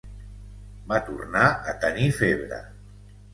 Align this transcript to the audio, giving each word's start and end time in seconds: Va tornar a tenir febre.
Va 0.91 0.97
tornar 1.09 1.43
a 1.73 1.77
tenir 1.85 2.09
febre. 2.23 2.59